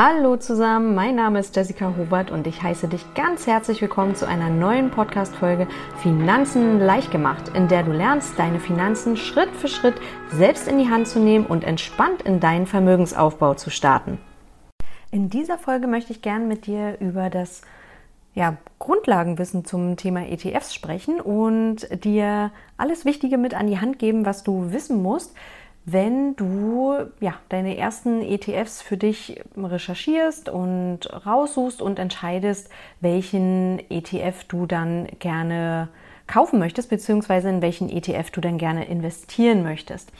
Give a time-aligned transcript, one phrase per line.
[0.00, 4.28] Hallo zusammen, mein Name ist Jessica Hubert und ich heiße dich ganz herzlich willkommen zu
[4.28, 5.66] einer neuen Podcast-Folge
[6.00, 9.96] Finanzen leicht gemacht, in der du lernst, deine Finanzen Schritt für Schritt
[10.30, 14.18] selbst in die Hand zu nehmen und entspannt in deinen Vermögensaufbau zu starten.
[15.10, 17.62] In dieser Folge möchte ich gern mit dir über das
[18.36, 24.24] ja, Grundlagenwissen zum Thema ETFs sprechen und dir alles Wichtige mit an die Hand geben,
[24.24, 25.34] was du wissen musst,
[25.90, 32.68] wenn du ja, deine ersten ETFs für dich recherchierst und raussuchst und entscheidest,
[33.00, 35.88] welchen ETF du dann gerne
[36.26, 40.12] kaufen möchtest, beziehungsweise in welchen ETF du dann gerne investieren möchtest.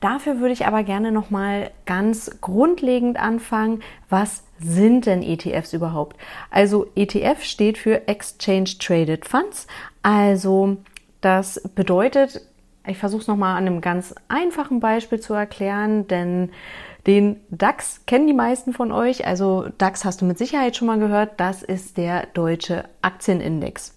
[0.00, 3.82] Dafür würde ich aber gerne nochmal ganz grundlegend anfangen.
[4.08, 6.16] Was sind denn ETFs überhaupt?
[6.50, 9.66] Also ETF steht für Exchange Traded Funds.
[10.02, 10.78] Also
[11.20, 12.40] das bedeutet
[12.86, 16.50] ich versuche es nochmal an einem ganz einfachen Beispiel zu erklären, denn
[17.06, 19.26] den DAX kennen die meisten von euch.
[19.26, 21.40] Also DAX hast du mit Sicherheit schon mal gehört.
[21.40, 23.96] Das ist der deutsche Aktienindex.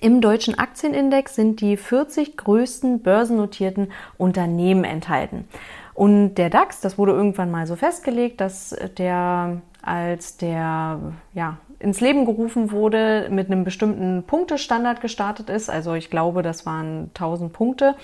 [0.00, 5.46] Im deutschen Aktienindex sind die 40 größten börsennotierten Unternehmen enthalten.
[5.92, 12.00] Und der DAX, das wurde irgendwann mal so festgelegt, dass der als der ja, ins
[12.02, 15.70] Leben gerufen wurde, mit einem bestimmten Punktestandard gestartet ist.
[15.70, 17.94] Also ich glaube, das waren 1000 Punkte.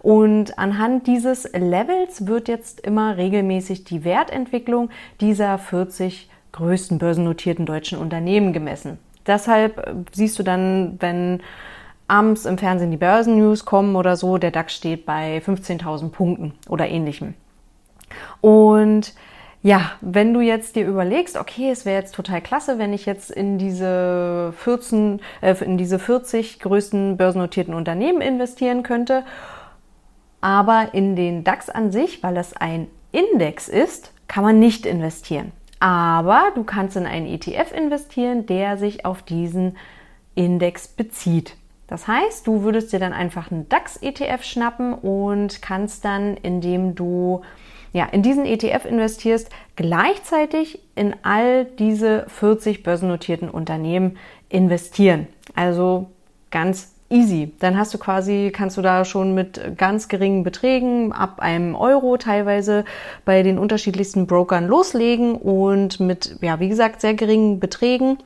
[0.00, 4.88] Und anhand dieses Levels wird jetzt immer regelmäßig die Wertentwicklung
[5.20, 8.98] dieser 40 größten börsennotierten deutschen Unternehmen gemessen.
[9.26, 11.42] Deshalb siehst du dann, wenn
[12.08, 16.88] abends im Fernsehen die Börsennews kommen oder so, der DAX steht bei 15.000 Punkten oder
[16.88, 17.34] ähnlichem.
[18.40, 19.12] Und
[19.66, 23.32] ja, wenn du jetzt dir überlegst, okay, es wäre jetzt total klasse, wenn ich jetzt
[23.32, 29.24] in diese 14, äh, in diese 40 größten börsennotierten Unternehmen investieren könnte,
[30.40, 35.50] aber in den DAX an sich, weil das ein Index ist, kann man nicht investieren.
[35.80, 39.76] Aber du kannst in einen ETF investieren, der sich auf diesen
[40.36, 41.56] Index bezieht.
[41.88, 47.42] Das heißt, du würdest dir dann einfach einen DAX-ETF schnappen und kannst dann, indem du
[47.96, 54.18] ja, in diesen ETF investierst, gleichzeitig in all diese 40 börsennotierten Unternehmen
[54.50, 55.28] investieren.
[55.54, 56.10] Also
[56.50, 57.52] ganz easy.
[57.58, 62.18] Dann hast du quasi, kannst du da schon mit ganz geringen Beträgen ab einem Euro
[62.18, 62.84] teilweise
[63.24, 68.18] bei den unterschiedlichsten Brokern loslegen und mit, ja, wie gesagt, sehr geringen Beträgen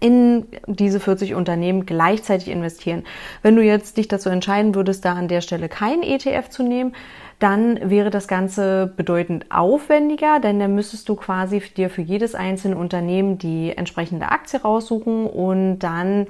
[0.00, 3.04] in diese 40 Unternehmen gleichzeitig investieren.
[3.42, 6.94] Wenn du jetzt dich dazu entscheiden würdest, da an der Stelle kein ETF zu nehmen,
[7.38, 12.76] dann wäre das Ganze bedeutend aufwendiger, denn dann müsstest du quasi dir für jedes einzelne
[12.76, 16.26] Unternehmen die entsprechende Aktie raussuchen und dann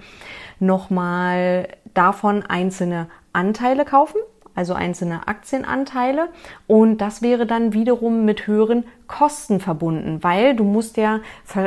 [0.61, 4.19] nochmal davon einzelne Anteile kaufen,
[4.55, 6.29] also einzelne Aktienanteile.
[6.67, 11.21] Und das wäre dann wiederum mit höheren Kosten verbunden, weil du musst ja,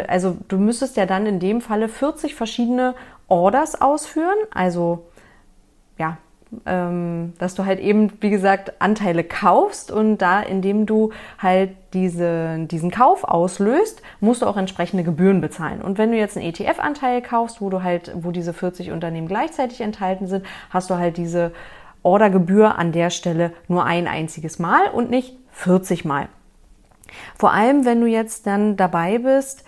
[0.07, 2.95] also du müsstest ja dann in dem Falle 40 verschiedene
[3.27, 5.05] Orders ausführen, also
[5.97, 6.17] ja,
[6.65, 12.65] ähm, dass du halt eben, wie gesagt, Anteile kaufst und da, indem du halt diese,
[12.65, 15.81] diesen Kauf auslöst, musst du auch entsprechende Gebühren bezahlen.
[15.81, 19.81] Und wenn du jetzt einen ETF-Anteil kaufst, wo du halt, wo diese 40 Unternehmen gleichzeitig
[19.81, 21.51] enthalten sind, hast du halt diese
[22.03, 26.29] Ordergebühr an der Stelle nur ein einziges Mal und nicht 40 Mal.
[27.37, 29.63] Vor allem, wenn du jetzt dann dabei bist,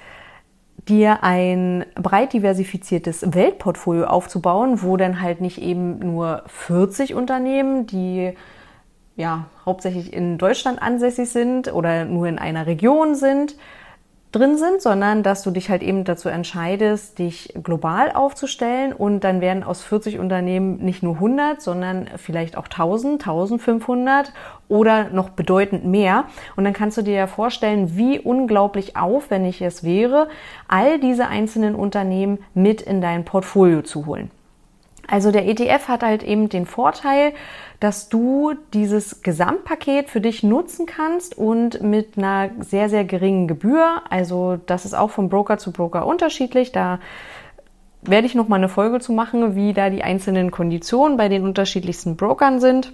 [0.89, 8.33] dir ein breit diversifiziertes Weltportfolio aufzubauen, wo dann halt nicht eben nur 40 Unternehmen, die
[9.15, 13.55] ja hauptsächlich in Deutschland ansässig sind oder nur in einer Region sind,
[14.31, 19.41] drin sind, sondern dass du dich halt eben dazu entscheidest, dich global aufzustellen und dann
[19.41, 24.31] werden aus 40 Unternehmen nicht nur 100, sondern vielleicht auch 1000, 1500
[24.67, 26.25] oder noch bedeutend mehr.
[26.55, 30.29] Und dann kannst du dir ja vorstellen, wie unglaublich aufwendig es wäre,
[30.67, 34.29] all diese einzelnen Unternehmen mit in dein Portfolio zu holen.
[35.07, 37.33] Also der ETF hat halt eben den Vorteil,
[37.79, 44.01] dass du dieses Gesamtpaket für dich nutzen kannst und mit einer sehr, sehr geringen Gebühr.
[44.09, 46.73] Also das ist auch von Broker zu Broker unterschiedlich.
[46.73, 46.99] Da
[48.01, 51.43] werde ich noch mal eine Folge zu machen, wie da die einzelnen Konditionen bei den
[51.43, 52.91] unterschiedlichsten Brokern sind.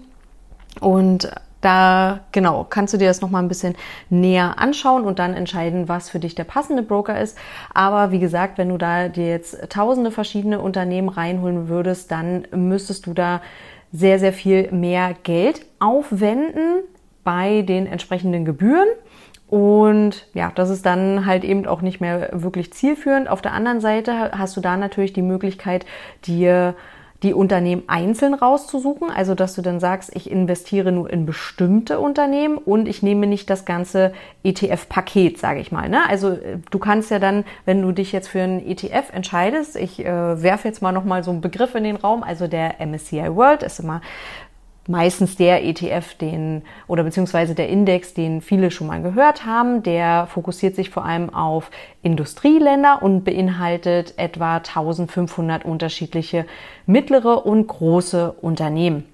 [0.79, 1.31] Und
[1.61, 3.75] da, genau, kannst du dir das nochmal ein bisschen
[4.11, 7.35] näher anschauen und dann entscheiden, was für dich der passende Broker ist.
[7.73, 13.07] Aber wie gesagt, wenn du da dir jetzt tausende verschiedene Unternehmen reinholen würdest, dann müsstest
[13.07, 13.41] du da
[13.95, 16.83] sehr, sehr viel mehr Geld aufwenden
[17.23, 18.87] bei den entsprechenden Gebühren.
[19.47, 23.29] Und ja, das ist dann halt eben auch nicht mehr wirklich zielführend.
[23.29, 25.85] Auf der anderen Seite hast du da natürlich die Möglichkeit,
[26.25, 26.75] dir
[27.23, 32.57] die Unternehmen einzeln rauszusuchen, also dass du dann sagst, ich investiere nur in bestimmte Unternehmen
[32.57, 34.13] und ich nehme nicht das ganze
[34.43, 35.87] ETF-Paket, sage ich mal.
[35.89, 36.01] Ne?
[36.09, 40.05] Also äh, du kannst ja dann, wenn du dich jetzt für einen ETF entscheidest, ich
[40.05, 43.35] äh, werfe jetzt mal noch mal so einen Begriff in den Raum, also der MSCI
[43.35, 44.01] World ist immer
[44.87, 49.83] meistens der ETF, den oder beziehungsweise der Index, den viele schon mal gehört haben.
[49.83, 51.71] Der fokussiert sich vor allem auf
[52.01, 56.45] Industrieländer und beinhaltet etwa 1500 unterschiedliche
[56.85, 59.05] mittlere und große Unternehmen.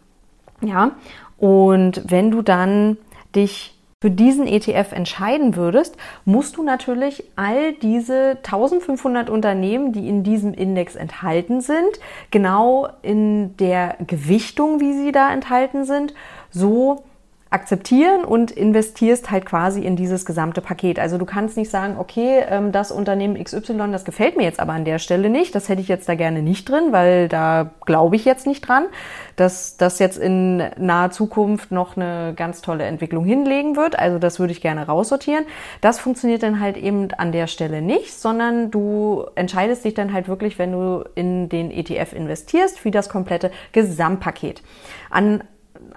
[0.61, 0.91] Ja,
[1.37, 2.97] und wenn du dann
[3.35, 5.95] dich für diesen ETF entscheiden würdest,
[6.25, 11.99] musst du natürlich all diese 1500 Unternehmen, die in diesem Index enthalten sind,
[12.31, 16.15] genau in der Gewichtung, wie sie da enthalten sind,
[16.49, 17.03] so
[17.51, 20.99] akzeptieren und investierst halt quasi in dieses gesamte Paket.
[20.99, 24.71] Also du kannst nicht sagen, okay, ähm, das Unternehmen XY, das gefällt mir jetzt aber
[24.71, 28.15] an der Stelle nicht, das hätte ich jetzt da gerne nicht drin, weil da glaube
[28.15, 28.85] ich jetzt nicht dran,
[29.35, 33.99] dass das jetzt in naher Zukunft noch eine ganz tolle Entwicklung hinlegen wird.
[33.99, 35.43] Also das würde ich gerne raussortieren.
[35.81, 40.29] Das funktioniert dann halt eben an der Stelle nicht, sondern du entscheidest dich dann halt
[40.29, 44.63] wirklich, wenn du in den ETF investierst, für das komplette Gesamtpaket.
[45.09, 45.43] An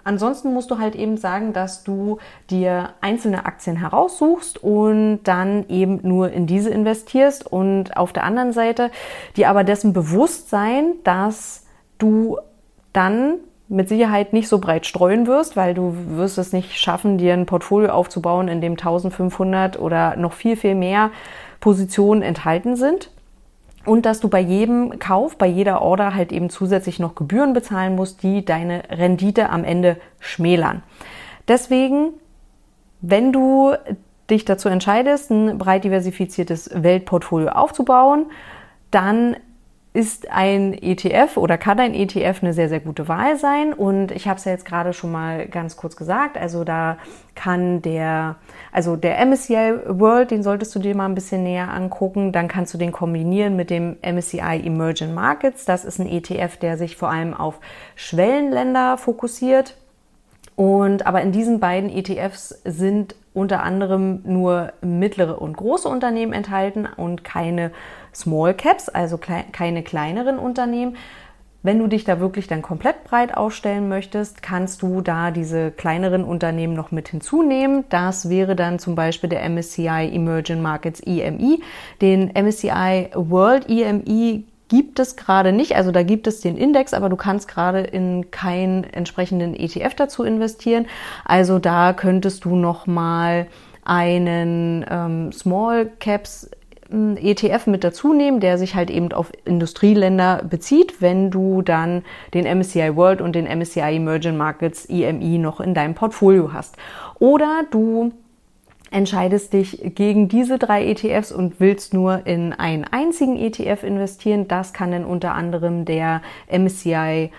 [0.05, 2.19] Ansonsten musst du halt eben sagen, dass du
[2.51, 7.47] dir einzelne Aktien heraussuchst und dann eben nur in diese investierst.
[7.47, 8.91] Und auf der anderen Seite
[9.37, 11.65] dir aber dessen bewusst sein, dass
[11.99, 12.39] du
[12.93, 13.37] dann
[13.69, 17.47] mit Sicherheit nicht so breit streuen wirst, weil du wirst es nicht schaffen, dir ein
[17.47, 21.11] Portfolio aufzubauen, in dem 1500 oder noch viel, viel mehr
[21.61, 23.11] Positionen enthalten sind
[23.85, 27.95] und dass du bei jedem Kauf, bei jeder Order halt eben zusätzlich noch Gebühren bezahlen
[27.95, 30.83] musst, die deine Rendite am Ende schmälern.
[31.49, 32.11] Deswegen,
[33.01, 33.75] wenn du
[34.31, 38.27] dich dazu entscheidest, ein breit diversifiziertes Weltportfolio aufzubauen,
[38.91, 39.37] dann
[39.95, 43.73] ist ein ETF oder kann ein ETF eine sehr, sehr gute Wahl sein.
[43.73, 46.37] Und ich habe es ja jetzt gerade schon mal ganz kurz gesagt.
[46.37, 46.99] Also da
[47.37, 48.35] kann der,
[48.73, 52.33] also der MSCI World, den solltest du dir mal ein bisschen näher angucken.
[52.33, 55.65] Dann kannst du den kombinieren mit dem MSCI Emerging Markets.
[55.65, 57.61] Das ist ein ETF, der sich vor allem auf
[57.95, 59.77] Schwellenländer fokussiert.
[60.57, 66.87] Und aber in diesen beiden ETFs sind unter anderem nur mittlere und große Unternehmen enthalten
[66.97, 67.73] und keine
[68.15, 70.97] Small Caps, also keine kleineren Unternehmen.
[71.65, 76.23] Wenn du dich da wirklich dann komplett breit aufstellen möchtest, kannst du da diese kleineren
[76.23, 77.85] Unternehmen noch mit hinzunehmen.
[77.89, 81.63] Das wäre dann zum Beispiel der MSCI Emerging Markets EMI.
[82.03, 85.77] Den MSCI World EMI gibt es gerade nicht.
[85.77, 90.25] Also da gibt es den Index, aber du kannst gerade in keinen entsprechenden ETF dazu
[90.25, 90.87] investieren.
[91.25, 93.47] Also da könntest du noch mal
[93.85, 96.51] einen ähm, Small Caps
[96.91, 102.03] ETF mit dazu nehmen, der sich halt eben auf Industrieländer bezieht, wenn du dann
[102.35, 106.77] den MSCI World und den MSCI Emerging Markets EMI noch in deinem Portfolio hast.
[107.19, 108.13] Oder du
[108.95, 114.47] entscheidest dich gegen diese drei ETFs und willst nur in einen einzigen ETF investieren.
[114.47, 117.31] Das kann dann unter anderem der MSCI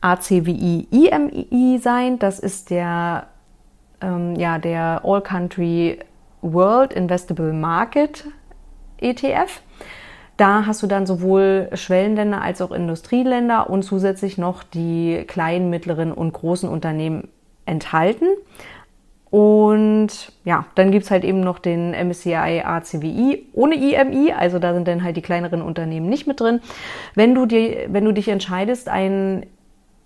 [0.00, 2.18] ACWI EMI sein.
[2.20, 3.26] Das ist der,
[4.00, 5.98] ähm, ja, der All Country
[6.42, 8.24] World Investable Market
[8.98, 9.60] ETF.
[10.36, 16.12] Da hast du dann sowohl Schwellenländer als auch Industrieländer und zusätzlich noch die kleinen, mittleren
[16.12, 17.28] und großen Unternehmen
[17.64, 18.26] enthalten.
[19.30, 24.72] Und ja, dann gibt es halt eben noch den MSCI ACWI ohne IMI, also da
[24.72, 26.60] sind dann halt die kleineren Unternehmen nicht mit drin.
[27.14, 29.44] Wenn du, dir, wenn du dich entscheidest, einen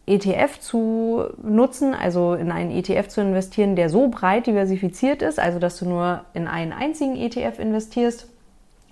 [0.07, 5.59] ETF zu nutzen, also in einen ETF zu investieren, der so breit diversifiziert ist, also
[5.59, 8.27] dass du nur in einen einzigen ETF investierst,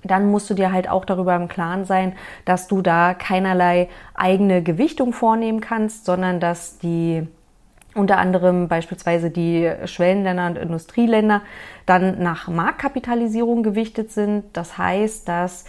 [0.05, 2.13] dann musst du dir halt auch darüber im Klaren sein,
[2.45, 7.27] dass du da keinerlei eigene Gewichtung vornehmen kannst, sondern dass die
[7.99, 11.43] unter anderem beispielsweise die Schwellenländer und Industrieländer
[11.87, 14.45] dann nach Marktkapitalisierung gewichtet sind.
[14.53, 15.65] Das heißt, dass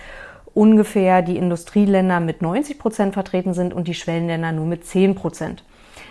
[0.54, 5.64] ungefähr die Industrieländer mit 90 Prozent vertreten sind und die Schwellenländer nur mit 10 Prozent.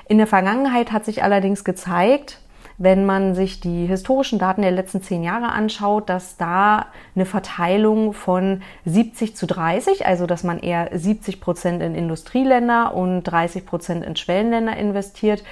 [0.09, 2.41] In der Vergangenheit hat sich allerdings gezeigt,
[2.79, 8.13] wenn man sich die historischen Daten der letzten zehn Jahre anschaut, dass da eine Verteilung
[8.13, 14.05] von 70 zu 30, also dass man eher 70 Prozent in Industrieländer und 30 Prozent
[14.05, 15.43] in Schwellenländer investiert,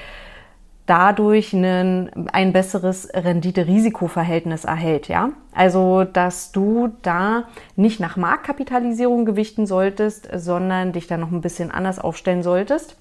[0.87, 5.31] dadurch ein, ein besseres Rendite-Risiko-Verhältnis erhält, ja.
[5.53, 11.71] Also, dass du da nicht nach Marktkapitalisierung gewichten solltest, sondern dich da noch ein bisschen
[11.71, 12.97] anders aufstellen solltest.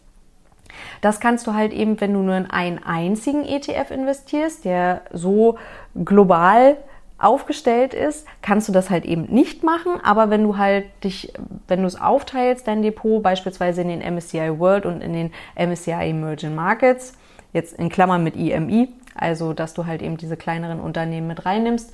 [1.02, 5.58] Das kannst du halt eben, wenn du nur in einen einzigen ETF investierst, der so
[6.04, 6.78] global
[7.18, 10.00] aufgestellt ist, kannst du das halt eben nicht machen.
[10.04, 11.34] Aber wenn du halt dich,
[11.68, 16.10] wenn du es aufteilst, dein Depot beispielsweise in den MSCI World und in den MSCI
[16.10, 17.14] Emerging Markets,
[17.56, 21.92] jetzt in Klammern mit IMI, also dass du halt eben diese kleineren Unternehmen mit reinnimmst,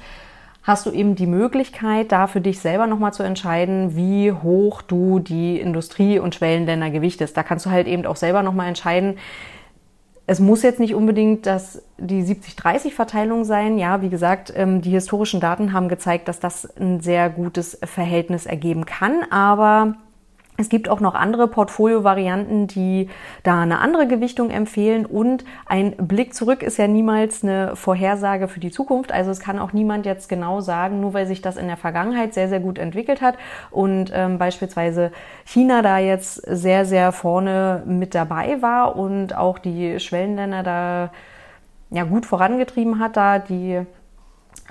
[0.63, 5.19] hast du eben die Möglichkeit, da für dich selber nochmal zu entscheiden, wie hoch du
[5.19, 7.35] die Industrie- und Schwellenländer gewichtest.
[7.37, 9.17] Da kannst du halt eben auch selber nochmal entscheiden,
[10.27, 13.77] es muss jetzt nicht unbedingt das, die 70-30-Verteilung sein.
[13.77, 18.45] Ja, wie gesagt, ähm, die historischen Daten haben gezeigt, dass das ein sehr gutes Verhältnis
[18.45, 19.23] ergeben kann.
[19.29, 19.95] Aber
[20.61, 23.09] es gibt auch noch andere Portfolio-Varianten, die
[23.43, 25.05] da eine andere Gewichtung empfehlen.
[25.05, 29.11] Und ein Blick zurück ist ja niemals eine Vorhersage für die Zukunft.
[29.11, 32.33] Also es kann auch niemand jetzt genau sagen, nur weil sich das in der Vergangenheit
[32.33, 33.35] sehr, sehr gut entwickelt hat
[33.71, 35.11] und ähm, beispielsweise
[35.43, 41.11] China da jetzt sehr, sehr vorne mit dabei war und auch die Schwellenländer da
[41.89, 43.81] ja gut vorangetrieben hat, da die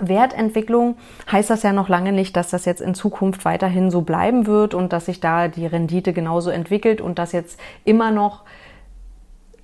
[0.00, 0.96] Wertentwicklung
[1.30, 4.74] heißt das ja noch lange nicht, dass das jetzt in Zukunft weiterhin so bleiben wird
[4.74, 8.44] und dass sich da die Rendite genauso entwickelt und dass jetzt immer noch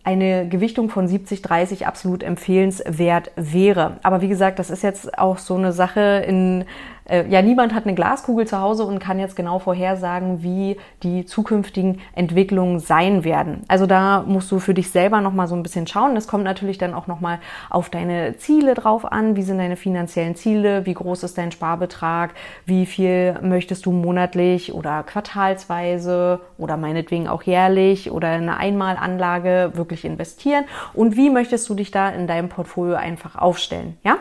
[0.07, 3.97] eine Gewichtung von 70, 30 absolut empfehlenswert wäre.
[4.05, 6.65] Aber wie gesagt, das ist jetzt auch so eine Sache in
[7.09, 11.25] äh, ja, niemand hat eine Glaskugel zu Hause und kann jetzt genau vorhersagen, wie die
[11.25, 13.63] zukünftigen Entwicklungen sein werden.
[13.69, 16.15] Also da musst du für dich selber nochmal so ein bisschen schauen.
[16.15, 17.39] Das kommt natürlich dann auch nochmal
[17.71, 19.37] auf deine Ziele drauf an.
[19.37, 20.87] Wie sind deine finanziellen Ziele?
[20.87, 22.35] Wie groß ist dein Sparbetrag?
[22.65, 30.05] Wie viel möchtest du monatlich oder quartalsweise oder meinetwegen auch jährlich oder eine Einmalanlage wirklich
[30.05, 30.65] investieren?
[30.93, 33.97] Und wie möchtest du dich da in deinem Portfolio einfach aufstellen?
[34.03, 34.17] Ja?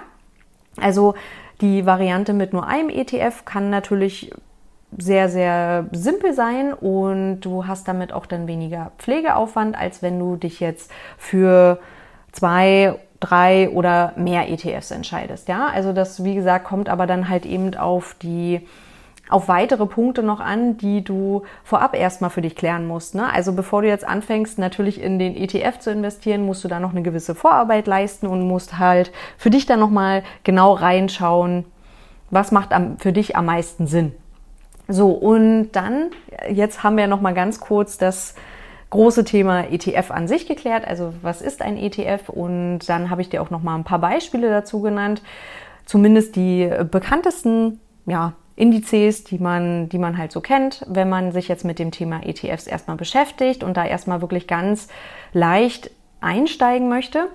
[0.80, 1.16] Also
[1.62, 4.32] die Variante mit nur einem ETF kann natürlich
[4.98, 10.36] sehr, sehr simpel sein und du hast damit auch dann weniger Pflegeaufwand, als wenn du
[10.36, 11.80] dich jetzt für
[12.32, 15.48] zwei, drei oder mehr ETFs entscheidest.
[15.48, 18.68] Ja, also das, wie gesagt, kommt aber dann halt eben auf die
[19.30, 23.16] auf weitere Punkte noch an, die du vorab erstmal für dich klären musst.
[23.16, 23.32] Ne?
[23.32, 26.92] Also bevor du jetzt anfängst, natürlich in den ETF zu investieren, musst du da noch
[26.92, 31.66] eine gewisse Vorarbeit leisten und musst halt für dich dann nochmal genau reinschauen,
[32.30, 34.14] was macht am, für dich am meisten Sinn.
[34.88, 36.12] So, und dann,
[36.50, 38.36] jetzt haben wir nochmal ganz kurz das
[38.92, 40.88] große Thema ETF an sich geklärt.
[40.88, 42.30] Also was ist ein ETF?
[42.30, 45.24] Und dann habe ich dir auch nochmal ein paar Beispiele dazu genannt.
[45.86, 51.48] Zumindest die bekanntesten, ja, Indizes, die man, die man halt so kennt, wenn man sich
[51.48, 54.88] jetzt mit dem Thema ETFs erstmal beschäftigt und da erstmal wirklich ganz
[55.34, 57.28] leicht einsteigen möchte.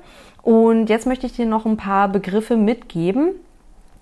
[0.43, 3.33] Und jetzt möchte ich dir noch ein paar Begriffe mitgeben,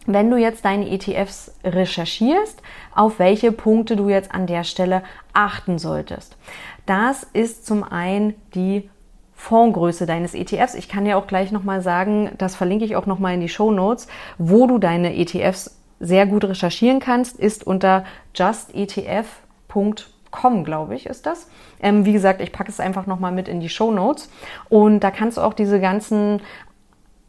[0.06, 2.62] wenn du jetzt deine ETFs recherchierst,
[2.94, 6.37] auf welche Punkte du jetzt an der Stelle achten solltest.
[6.87, 8.88] Das ist zum einen die
[9.34, 10.75] Fondsgröße deines ETFs.
[10.75, 13.70] Ich kann dir auch gleich nochmal sagen, das verlinke ich auch nochmal in die Show
[13.70, 14.08] Notes,
[14.38, 19.95] wo du deine ETFs sehr gut recherchieren kannst, ist unter justetf.com,
[20.64, 21.49] glaube ich, ist das.
[21.81, 24.31] Ähm, wie gesagt, ich packe es einfach nochmal mit in die Show Notes.
[24.69, 26.40] Und da kannst du auch diese ganzen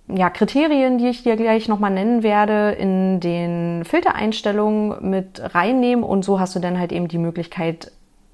[0.07, 6.03] ja, Kriterien, die ich dir gleich nochmal nennen werde, in den Filtereinstellungen mit reinnehmen.
[6.03, 7.91] Und so hast du dann halt eben die Möglichkeit,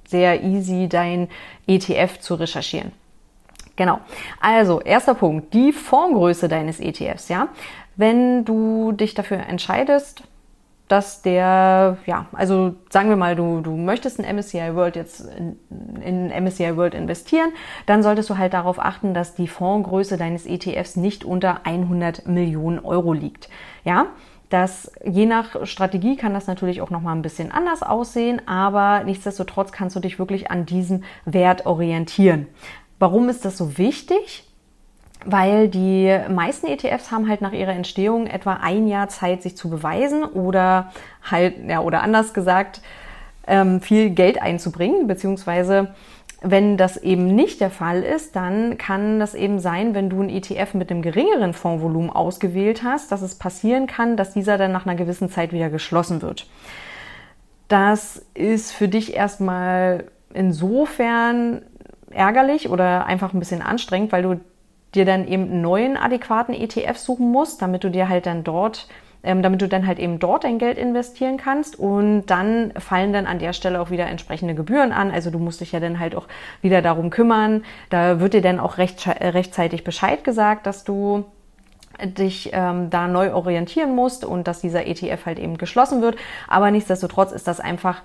[0.08, 1.28] sehr easy dein
[1.68, 2.92] ETF zu recherchieren.
[3.76, 4.00] Genau.
[4.40, 7.50] Also, erster Punkt, die Fondsgröße deines ETFs, ja.
[7.96, 10.24] Wenn du dich dafür entscheidest,
[10.88, 15.58] dass der, ja, also sagen wir mal, du, du möchtest in MSCI World jetzt in,
[16.02, 17.50] in MSCI World investieren,
[17.88, 22.80] dann solltest du halt darauf achten, dass die Fondsgröße deines ETFs nicht unter 100 Millionen
[22.80, 23.50] Euro liegt.
[23.84, 24.08] Ja,
[24.50, 29.72] das, je nach Strategie kann das natürlich auch nochmal ein bisschen anders aussehen, aber nichtsdestotrotz
[29.72, 32.46] kannst du dich wirklich an diesem Wert orientieren.
[33.00, 34.45] Warum ist das so wichtig?
[35.26, 39.70] Weil die meisten ETFs haben halt nach ihrer Entstehung etwa ein Jahr Zeit, sich zu
[39.70, 40.92] beweisen oder
[41.30, 42.82] halt, ja, oder anders gesagt,
[43.48, 45.94] ähm, viel Geld einzubringen, beziehungsweise
[46.42, 50.30] wenn das eben nicht der Fall ist, dann kann das eben sein, wenn du einen
[50.30, 54.86] ETF mit einem geringeren Fondsvolumen ausgewählt hast, dass es passieren kann, dass dieser dann nach
[54.86, 56.48] einer gewissen Zeit wieder geschlossen wird.
[57.68, 61.64] Das ist für dich erstmal insofern
[62.12, 64.40] ärgerlich oder einfach ein bisschen anstrengend, weil du
[64.96, 68.88] dir dann eben einen neuen adäquaten ETF suchen musst, damit du dir halt dann dort
[69.26, 73.26] ähm, damit du dann halt eben dort dein Geld investieren kannst und dann fallen dann
[73.26, 75.10] an der Stelle auch wieder entsprechende Gebühren an.
[75.10, 76.28] Also du musst dich ja dann halt auch
[76.62, 77.66] wieder darum kümmern.
[77.90, 81.26] Da wird dir dann auch recht, rechtzeitig Bescheid gesagt, dass du
[82.04, 86.18] dich ähm, da neu orientieren musst und dass dieser ETF halt eben geschlossen wird.
[86.48, 88.04] Aber nichtsdestotrotz ist das einfach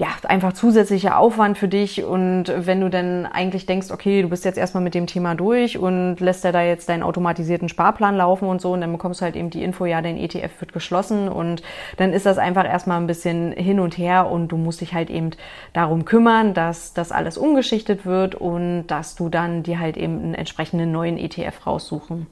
[0.00, 4.44] ja, einfach zusätzlicher Aufwand für dich und wenn du dann eigentlich denkst, okay, du bist
[4.44, 8.48] jetzt erstmal mit dem Thema durch und lässt ja da jetzt deinen automatisierten Sparplan laufen
[8.48, 11.28] und so und dann bekommst du halt eben die Info, ja, dein ETF wird geschlossen
[11.28, 11.62] und
[11.96, 15.10] dann ist das einfach erstmal ein bisschen hin und her und du musst dich halt
[15.10, 15.30] eben
[15.72, 20.34] darum kümmern, dass das alles umgeschichtet wird und dass du dann dir halt eben einen
[20.34, 22.26] entsprechenden neuen ETF raussuchen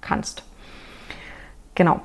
[0.00, 0.42] kannst.
[1.76, 2.00] Genau.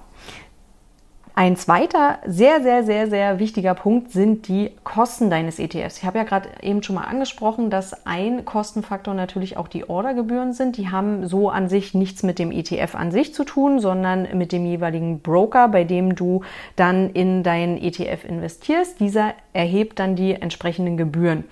[1.40, 6.00] Ein zweiter sehr, sehr, sehr, sehr wichtiger Punkt sind die Kosten deines ETFs.
[6.00, 10.52] Ich habe ja gerade eben schon mal angesprochen, dass ein Kostenfaktor natürlich auch die Ordergebühren
[10.52, 10.76] sind.
[10.76, 14.52] Die haben so an sich nichts mit dem ETF an sich zu tun, sondern mit
[14.52, 16.42] dem jeweiligen Broker, bei dem du
[16.76, 19.00] dann in deinen ETF investierst.
[19.00, 21.46] Dieser erhebt dann die entsprechenden Gebühren.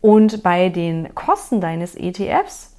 [0.00, 2.74] Und bei den Kosten deines ETFs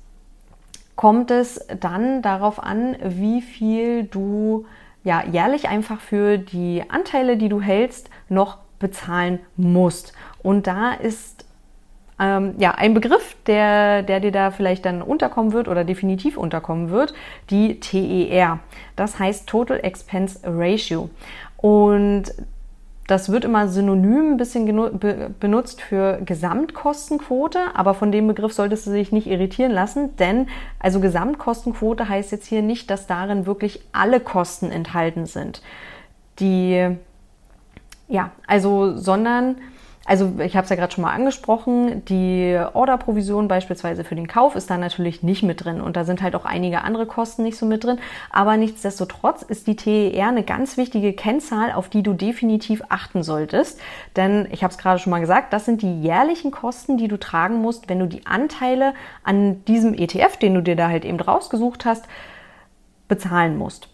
[0.98, 4.66] kommt es dann darauf an, wie viel du
[5.04, 10.14] ja jährlich einfach für die Anteile, die du hältst, noch bezahlen musst.
[10.42, 11.46] Und da ist
[12.20, 16.90] ähm, ja ein Begriff, der, der dir da vielleicht dann unterkommen wird oder definitiv unterkommen
[16.90, 17.14] wird,
[17.50, 18.60] die TER.
[18.96, 21.10] Das heißt Total Expense Ratio.
[21.58, 22.34] Und
[23.08, 24.66] das wird immer synonym ein bisschen
[25.40, 30.48] benutzt für Gesamtkostenquote, aber von dem Begriff solltest du dich nicht irritieren lassen, denn
[30.80, 35.62] also Gesamtkostenquote heißt jetzt hier nicht, dass darin wirklich alle Kosten enthalten sind.
[36.40, 36.96] Die,
[38.08, 39.58] ja, also, sondern
[40.06, 44.56] also ich habe es ja gerade schon mal angesprochen, die Orderprovision beispielsweise für den Kauf
[44.56, 47.58] ist da natürlich nicht mit drin und da sind halt auch einige andere Kosten nicht
[47.58, 48.00] so mit drin.
[48.30, 53.80] Aber nichtsdestotrotz ist die TER eine ganz wichtige Kennzahl, auf die du definitiv achten solltest.
[54.18, 57.18] Denn ich habe es gerade schon mal gesagt, das sind die jährlichen Kosten, die du
[57.18, 58.94] tragen musst, wenn du die Anteile
[59.24, 62.06] an diesem ETF, den du dir da halt eben rausgesucht hast,
[63.08, 63.93] bezahlen musst.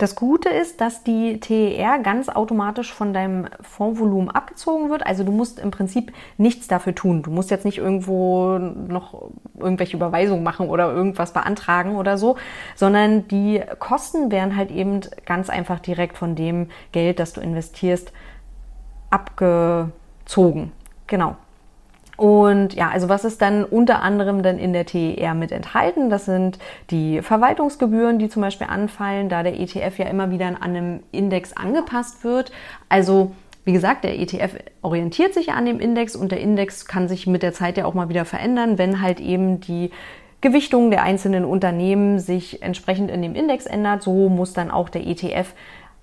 [0.00, 5.04] Das Gute ist, dass die TER ganz automatisch von deinem Fondsvolumen abgezogen wird.
[5.06, 7.20] Also du musst im Prinzip nichts dafür tun.
[7.20, 9.28] Du musst jetzt nicht irgendwo noch
[9.58, 12.36] irgendwelche Überweisungen machen oder irgendwas beantragen oder so,
[12.76, 18.10] sondern die Kosten werden halt eben ganz einfach direkt von dem Geld, das du investierst,
[19.10, 20.72] abgezogen.
[21.08, 21.36] Genau.
[22.20, 26.10] Und ja, also was ist dann unter anderem dann in der TER mit enthalten?
[26.10, 26.58] Das sind
[26.90, 31.54] die Verwaltungsgebühren, die zum Beispiel anfallen, da der ETF ja immer wieder an einem Index
[31.54, 32.52] angepasst wird.
[32.90, 33.32] Also
[33.64, 37.42] wie gesagt, der ETF orientiert sich an dem Index und der Index kann sich mit
[37.42, 39.90] der Zeit ja auch mal wieder verändern, wenn halt eben die
[40.42, 44.02] Gewichtung der einzelnen Unternehmen sich entsprechend in dem Index ändert.
[44.02, 45.54] So muss dann auch der ETF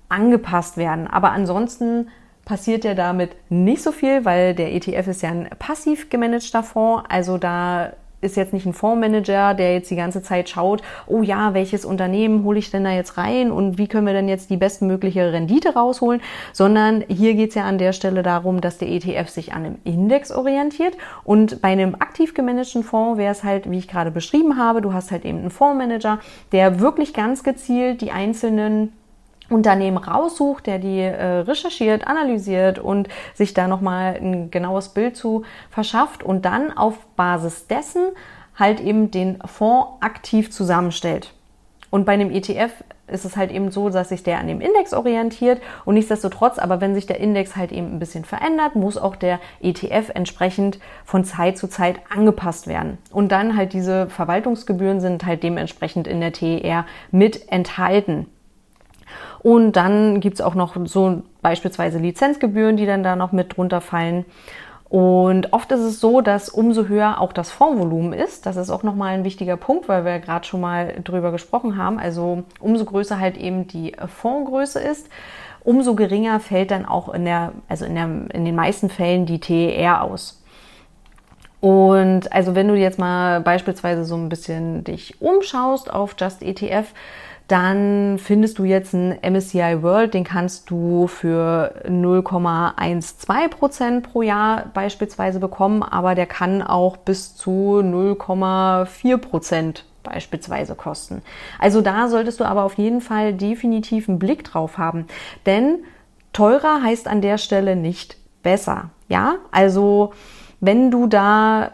[0.10, 1.06] angepasst werden.
[1.06, 2.08] Aber ansonsten
[2.48, 7.04] passiert ja damit nicht so viel, weil der ETF ist ja ein passiv gemanagter Fonds.
[7.10, 11.54] Also da ist jetzt nicht ein Fondsmanager, der jetzt die ganze Zeit schaut, oh ja,
[11.54, 14.58] welches Unternehmen hole ich denn da jetzt rein und wie können wir denn jetzt die
[14.58, 16.22] bestmögliche Rendite rausholen,
[16.54, 19.78] sondern hier geht es ja an der Stelle darum, dass der ETF sich an einem
[19.84, 24.58] Index orientiert und bei einem aktiv gemanagten Fonds wäre es halt, wie ich gerade beschrieben
[24.58, 26.20] habe, du hast halt eben einen Fondsmanager,
[26.54, 28.94] der wirklich ganz gezielt die einzelnen
[29.50, 35.44] Unternehmen raussucht, der die äh, recherchiert, analysiert und sich da nochmal ein genaues Bild zu
[35.70, 38.08] verschafft und dann auf Basis dessen
[38.56, 41.34] halt eben den Fonds aktiv zusammenstellt.
[41.90, 42.72] Und bei einem ETF
[43.08, 46.82] ist es halt eben so, dass sich der an dem Index orientiert und nichtsdestotrotz, aber
[46.82, 51.24] wenn sich der Index halt eben ein bisschen verändert, muss auch der ETF entsprechend von
[51.24, 52.98] Zeit zu Zeit angepasst werden.
[53.12, 58.28] Und dann halt diese Verwaltungsgebühren sind halt dementsprechend in der TER mit enthalten.
[59.40, 63.82] Und dann gibt es auch noch so beispielsweise Lizenzgebühren, die dann da noch mit drunter
[63.82, 64.26] fallen.
[64.90, 68.84] Und oft ist es so, dass umso höher auch das Fondsvolumen ist, das ist auch
[68.84, 73.20] nochmal ein wichtiger Punkt, weil wir gerade schon mal drüber gesprochen haben, also umso größer
[73.20, 75.10] halt eben die Fondsgröße ist,
[75.66, 79.40] umso geringer fällt dann auch in der, also in, der, in den meisten Fällen die
[79.40, 80.42] TER aus.
[81.60, 86.94] Und also wenn du jetzt mal beispielsweise so ein bisschen dich umschaust auf Just ETF,
[87.48, 94.66] dann findest du jetzt einen MSCI World, den kannst du für 0,12 Prozent pro Jahr
[94.74, 101.22] beispielsweise bekommen, aber der kann auch bis zu 0,4 Prozent beispielsweise kosten.
[101.60, 105.06] Also da solltest du aber auf jeden Fall definitiv einen Blick drauf haben,
[105.46, 105.80] denn
[106.34, 108.90] teurer heißt an der Stelle nicht besser.
[109.08, 110.14] Ja, also
[110.60, 111.72] wenn du da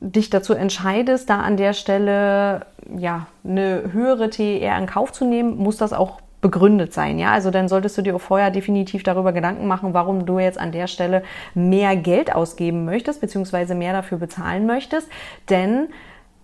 [0.00, 5.56] dich dazu entscheidest, da an der Stelle ja eine höhere TER in Kauf zu nehmen,
[5.56, 7.32] muss das auch begründet sein, ja.
[7.32, 10.72] Also dann solltest du dir auch vorher definitiv darüber Gedanken machen, warum du jetzt an
[10.72, 11.22] der Stelle
[11.54, 15.08] mehr Geld ausgeben möchtest, beziehungsweise mehr dafür bezahlen möchtest.
[15.50, 15.88] Denn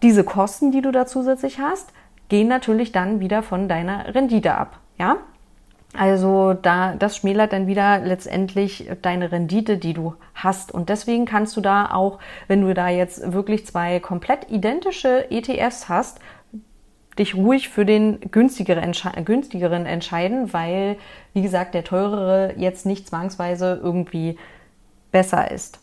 [0.02, 1.92] diese Kosten, die du da zusätzlich hast,
[2.28, 5.16] gehen natürlich dann wieder von deiner Rendite ab, ja.
[5.98, 10.72] Also da, das schmälert dann wieder letztendlich deine Rendite, die du hast.
[10.72, 15.88] Und deswegen kannst du da auch, wenn du da jetzt wirklich zwei komplett identische ETFs
[15.88, 16.20] hast,
[17.18, 20.96] dich ruhig für den günstigeren, Entsche günstigeren entscheiden, weil,
[21.32, 24.38] wie gesagt, der teurere jetzt nicht zwangsweise irgendwie
[25.12, 25.80] besser ist.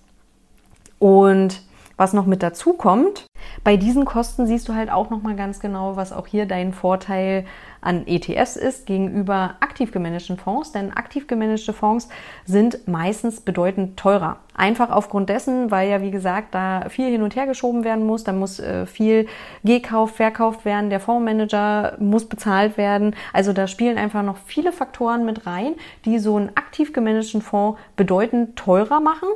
[0.99, 1.63] Und
[1.97, 3.25] was noch mit dazu kommt,
[3.63, 6.73] bei diesen Kosten siehst du halt auch noch mal ganz genau, was auch hier dein
[6.73, 7.45] Vorteil
[7.83, 12.07] an ETFs ist gegenüber aktiv gemanagten Fonds, denn aktiv gemanagte Fonds
[12.45, 14.37] sind meistens bedeutend teurer.
[14.55, 18.23] Einfach aufgrund dessen, weil ja wie gesagt da viel hin und her geschoben werden muss,
[18.23, 19.27] da muss äh, viel
[19.63, 23.15] gekauft, verkauft werden, der Fondsmanager muss bezahlt werden.
[23.33, 27.79] Also da spielen einfach noch viele Faktoren mit rein, die so einen aktiv gemanagten Fonds
[27.95, 29.27] bedeutend teurer machen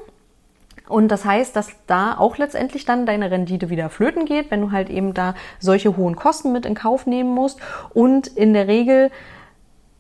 [0.90, 4.72] und das heißt, dass da auch letztendlich dann deine Rendite wieder flöten geht, wenn du
[4.72, 7.60] halt eben da solche hohen Kosten mit in Kauf nehmen musst.
[7.94, 9.12] Und in der Regel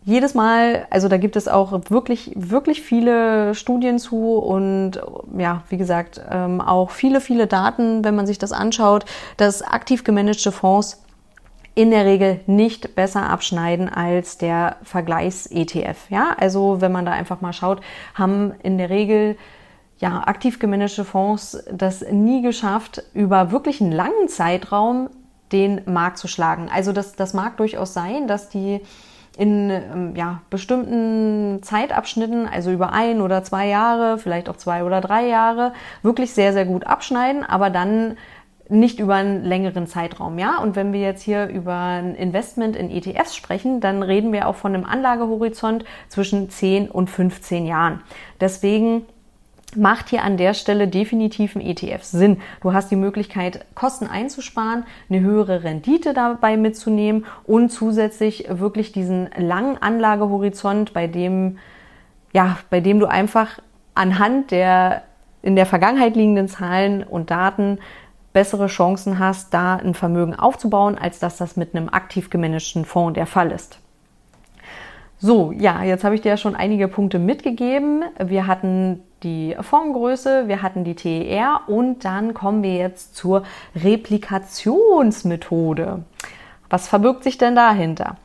[0.07, 5.01] jedes Mal, also da gibt es auch wirklich, wirklich viele Studien zu und
[5.37, 9.03] ja, wie gesagt, ähm, auch viele, viele Daten, wenn man sich das anschaut,
[9.35, 11.03] dass aktiv gemanagte Fonds
[11.75, 16.09] in der Regel nicht besser abschneiden als der Vergleichs-ETF.
[16.09, 17.81] Ja, also wenn man da einfach mal schaut,
[18.15, 19.37] haben in der Regel
[19.99, 25.09] ja, aktiv gemanagte Fonds das nie geschafft, über wirklich einen langen Zeitraum
[25.51, 26.69] den Markt zu schlagen.
[26.73, 28.81] Also das, das mag durchaus sein, dass die
[29.37, 34.99] in ähm, ja, bestimmten Zeitabschnitten, also über ein oder zwei Jahre, vielleicht auch zwei oder
[34.99, 38.17] drei Jahre, wirklich sehr, sehr gut abschneiden, aber dann
[38.69, 40.59] nicht über einen längeren Zeitraum, ja.
[40.59, 44.55] Und wenn wir jetzt hier über ein Investment in ETFs sprechen, dann reden wir auch
[44.55, 48.01] von einem Anlagehorizont zwischen 10 und 15 Jahren.
[48.41, 49.05] Deswegen
[49.77, 52.41] macht hier an der Stelle definitiv ein ETF Sinn.
[52.61, 59.29] Du hast die Möglichkeit, Kosten einzusparen, eine höhere Rendite dabei mitzunehmen und zusätzlich wirklich diesen
[59.37, 61.59] langen Anlagehorizont, bei dem,
[62.33, 63.59] ja, bei dem du einfach
[63.95, 65.03] anhand der
[65.41, 67.79] in der Vergangenheit liegenden Zahlen und Daten
[68.33, 73.15] bessere Chancen hast, da ein Vermögen aufzubauen, als dass das mit einem aktiv gemanagten Fonds
[73.15, 73.79] der Fall ist.
[75.19, 78.03] So, ja, jetzt habe ich dir ja schon einige Punkte mitgegeben.
[78.23, 83.43] Wir hatten die Fondgröße, wir hatten die TER und dann kommen wir jetzt zur
[83.75, 86.03] Replikationsmethode.
[86.69, 88.17] Was verbirgt sich denn dahinter?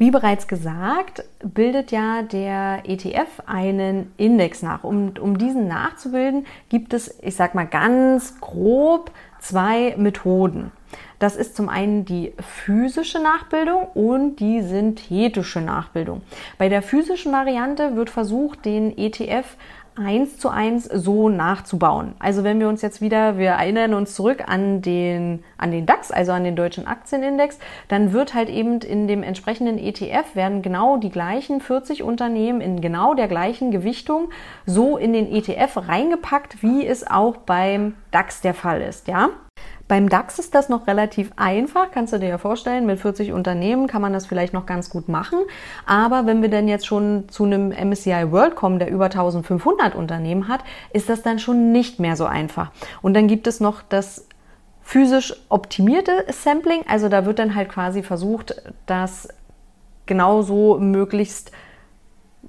[0.00, 4.82] Wie bereits gesagt, bildet ja der ETF einen Index nach.
[4.82, 10.72] Um, um diesen nachzubilden, gibt es, ich sag mal ganz grob, zwei Methoden.
[11.18, 16.22] Das ist zum einen die physische Nachbildung und die synthetische Nachbildung.
[16.56, 19.54] Bei der physischen Variante wird versucht, den ETF
[20.00, 22.14] eins zu eins so nachzubauen.
[22.18, 26.10] Also wenn wir uns jetzt wieder, wir erinnern uns zurück an den, an den DAX,
[26.10, 27.58] also an den deutschen Aktienindex,
[27.88, 32.80] dann wird halt eben in dem entsprechenden ETF werden genau die gleichen 40 Unternehmen in
[32.80, 34.30] genau der gleichen Gewichtung
[34.66, 39.30] so in den ETF reingepackt, wie es auch beim DAX der Fall ist, ja?
[39.88, 43.88] Beim DAX ist das noch relativ einfach, kannst du dir ja vorstellen, mit 40 Unternehmen
[43.88, 45.40] kann man das vielleicht noch ganz gut machen.
[45.84, 50.46] Aber wenn wir denn jetzt schon zu einem MSCI World kommen, der über 1500 Unternehmen
[50.46, 50.60] hat,
[50.92, 52.70] ist das dann schon nicht mehr so einfach.
[53.02, 54.28] Und dann gibt es noch das
[54.80, 59.28] physisch optimierte Sampling, also da wird dann halt quasi versucht, das
[60.06, 61.52] genauso möglichst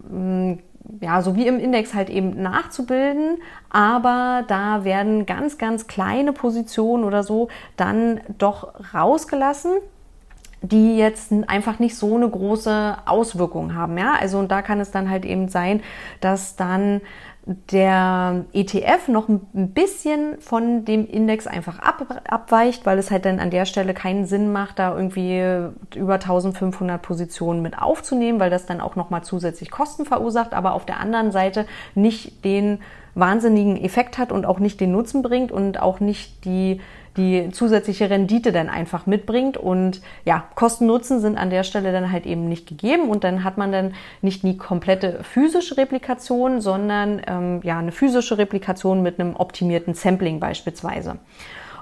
[0.09, 0.53] mm,
[0.99, 3.37] ja, so wie im Index halt eben nachzubilden,
[3.69, 9.71] aber da werden ganz, ganz kleine Positionen oder so dann doch rausgelassen
[10.63, 14.13] die jetzt einfach nicht so eine große Auswirkung haben, ja.
[14.19, 15.81] Also und da kann es dann halt eben sein,
[16.19, 17.01] dass dann
[17.45, 23.39] der ETF noch ein bisschen von dem Index einfach ab, abweicht, weil es halt dann
[23.39, 25.41] an der Stelle keinen Sinn macht, da irgendwie
[25.95, 30.85] über 1500 Positionen mit aufzunehmen, weil das dann auch nochmal zusätzlich Kosten verursacht, aber auf
[30.85, 32.79] der anderen Seite nicht den
[33.15, 36.79] wahnsinnigen Effekt hat und auch nicht den Nutzen bringt und auch nicht die
[37.17, 39.57] die zusätzliche Rendite dann einfach mitbringt.
[39.57, 43.57] Und ja, Kosten-Nutzen sind an der Stelle dann halt eben nicht gegeben und dann hat
[43.57, 49.35] man dann nicht die komplette physische Replikation, sondern ähm, ja eine physische Replikation mit einem
[49.35, 51.17] optimierten Sampling beispielsweise.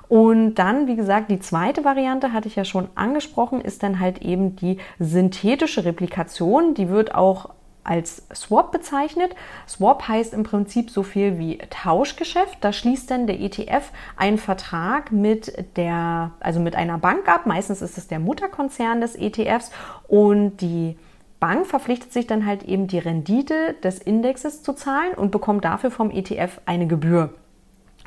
[0.09, 4.23] Und dann, wie gesagt, die zweite Variante hatte ich ja schon angesprochen, ist dann halt
[4.23, 6.73] eben die synthetische Replikation.
[6.73, 7.51] Die wird auch
[7.83, 9.35] als Swap bezeichnet.
[9.67, 12.57] Swap heißt im Prinzip so viel wie Tauschgeschäft.
[12.61, 17.45] Da schließt dann der ETF einen Vertrag mit der, also mit einer Bank ab.
[17.45, 19.71] Meistens ist es der Mutterkonzern des ETFs
[20.07, 20.97] und die
[21.39, 25.89] Bank verpflichtet sich dann halt eben die Rendite des Indexes zu zahlen und bekommt dafür
[25.89, 27.33] vom ETF eine Gebühr.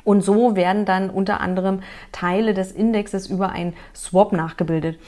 [0.03, 1.81] Und so werden dann unter anderem
[2.11, 4.99] Teile des Indexes über ein Swap nachgebildet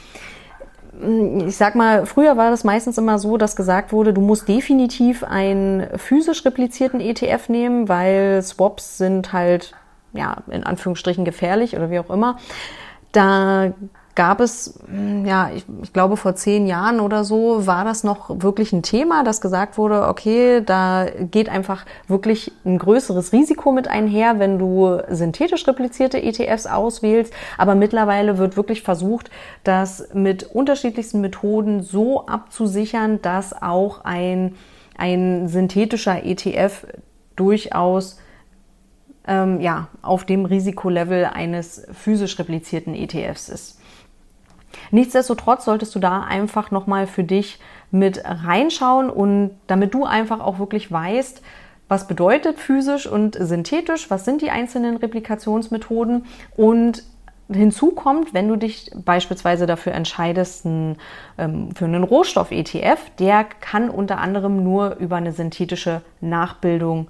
[1.46, 5.24] ich sag mal, früher war das meistens immer so, dass gesagt wurde, du musst definitiv
[5.24, 9.74] einen physisch replizierten ETF nehmen, weil Swaps sind halt,
[10.12, 12.38] ja, in Anführungsstrichen gefährlich oder wie auch immer.
[13.12, 13.72] Da
[14.16, 18.42] gab es, hm, ja, ich, ich, glaube vor zehn Jahren oder so war das noch
[18.42, 23.86] wirklich ein Thema, dass gesagt wurde, okay, da geht einfach wirklich ein größeres Risiko mit
[23.86, 27.32] einher, wenn du synthetisch replizierte ETFs auswählst.
[27.58, 29.30] Aber mittlerweile wird wirklich versucht,
[29.62, 34.54] das mit unterschiedlichsten Methoden so abzusichern, dass auch ein,
[34.96, 36.86] ein synthetischer ETF
[37.36, 38.18] durchaus
[39.28, 43.75] ähm, ja, auf dem Risikolevel eines physisch replizierten ETFs ist.
[44.90, 47.58] Nichtsdestotrotz solltest du da einfach nochmal für dich
[47.90, 51.42] mit reinschauen und damit du einfach auch wirklich weißt,
[51.88, 56.24] was bedeutet physisch und synthetisch, was sind die einzelnen Replikationsmethoden
[56.56, 57.04] und
[57.48, 60.96] Hinzu kommt, wenn du dich beispielsweise dafür entscheidest, ähm,
[61.36, 67.06] für einen Rohstoff-ETF, der kann unter anderem nur über eine synthetische Nachbildung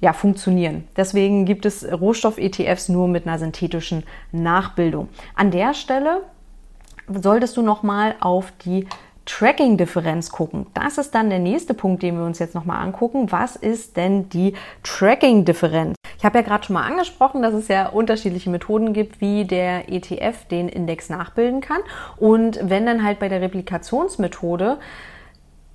[0.00, 0.84] ja, funktionieren.
[0.96, 5.08] Deswegen gibt es Rohstoff-ETFs nur mit einer synthetischen Nachbildung.
[5.34, 6.22] An der Stelle
[7.22, 8.86] solltest du nochmal auf die
[9.26, 10.66] Tracking-Differenz gucken.
[10.74, 13.30] Das ist dann der nächste Punkt, den wir uns jetzt nochmal angucken.
[13.30, 15.94] Was ist denn die Tracking-Differenz?
[16.18, 19.90] Ich habe ja gerade schon mal angesprochen, dass es ja unterschiedliche Methoden gibt, wie der
[19.90, 21.80] ETF den Index nachbilden kann.
[22.16, 24.78] Und wenn dann halt bei der Replikationsmethode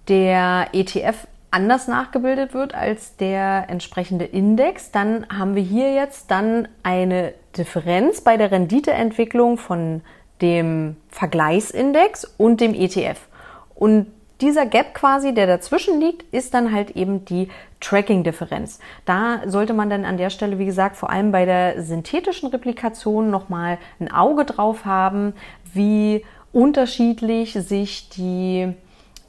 [0.08, 6.68] der ETF anders nachgebildet wird als der entsprechende Index, dann haben wir hier jetzt dann
[6.84, 10.02] eine Differenz bei der Renditeentwicklung von
[10.42, 13.20] dem Vergleichsindex und dem ETF.
[13.74, 14.08] Und
[14.42, 17.48] dieser Gap quasi, der dazwischen liegt, ist dann halt eben die
[17.80, 18.80] Tracking-Differenz.
[19.06, 23.30] Da sollte man dann an der Stelle, wie gesagt, vor allem bei der synthetischen Replikation
[23.30, 25.34] nochmal ein Auge drauf haben,
[25.74, 28.74] wie unterschiedlich sich die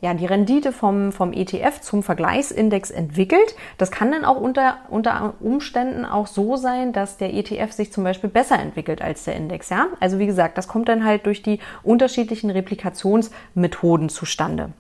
[0.01, 3.57] ja, die Rendite vom, vom ETF zum Vergleichsindex entwickelt.
[3.79, 8.05] Das kann dann auch unter, unter Umständen auch so sein, dass der ETF sich zum
[8.05, 9.71] Beispiel besser entwickelt als der Index.
[9.71, 9.89] Ja?
[10.01, 14.71] Also wie gesagt, das kommt dann halt durch die unterschiedlichen Replikationsmethoden zustande.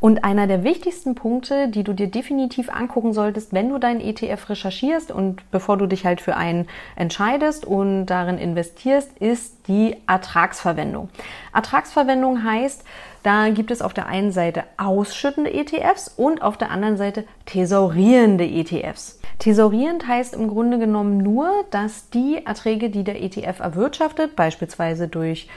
[0.00, 4.48] Und einer der wichtigsten Punkte, die du dir definitiv angucken solltest, wenn du deinen ETF
[4.48, 11.10] recherchierst und bevor du dich halt für einen entscheidest und darin investierst, ist die Ertragsverwendung.
[11.54, 12.82] Ertragsverwendung heißt,
[13.22, 18.44] da gibt es auf der einen Seite ausschüttende ETFs und auf der anderen Seite thesaurierende
[18.46, 19.20] ETFs.
[19.38, 25.48] Thesaurierend heißt im Grunde genommen nur, dass die Erträge, die der ETF erwirtschaftet, beispielsweise durch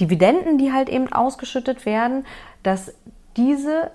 [0.00, 2.24] Dividenden, die halt eben ausgeschüttet werden,
[2.62, 2.94] dass
[3.36, 3.90] diese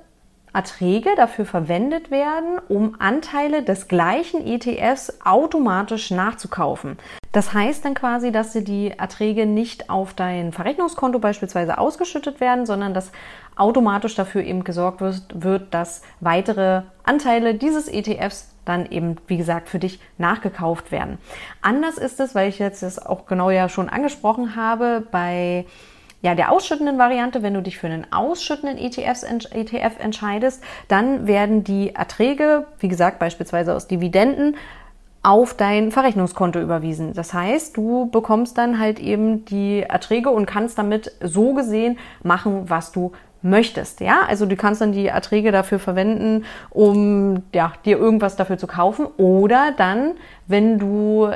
[0.56, 6.98] Erträge dafür verwendet werden, um Anteile des gleichen ETFs automatisch nachzukaufen.
[7.34, 12.66] Das heißt dann quasi, dass dir die Erträge nicht auf dein Verrechnungskonto beispielsweise ausgeschüttet werden,
[12.66, 13.12] sondern dass
[13.58, 19.80] automatisch dafür eben gesorgt wird, dass weitere Anteile dieses ETFs dann eben, wie gesagt, für
[19.80, 21.18] dich nachgekauft werden.
[21.62, 25.66] Anders ist es, weil ich jetzt das auch genau ja schon angesprochen habe, bei
[26.26, 31.64] ja, der ausschüttenden Variante, wenn du dich für einen ausschüttenden ETFs, ETF entscheidest, dann werden
[31.64, 34.56] die Erträge, wie gesagt, beispielsweise aus Dividenden,
[35.22, 37.14] auf dein Verrechnungskonto überwiesen.
[37.14, 42.72] Das heißt, du bekommst dann halt eben die Erträge und kannst damit so gesehen machen,
[42.72, 43.12] was du
[43.44, 44.02] möchtest.
[44.02, 48.66] Ja, also du kannst dann die Erträge dafür verwenden, um ja, dir irgendwas dafür zu
[48.66, 50.14] kaufen oder dann,
[50.48, 51.30] wenn du